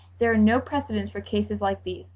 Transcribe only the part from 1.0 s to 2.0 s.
for cases like